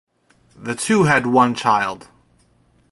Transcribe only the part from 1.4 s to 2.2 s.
child.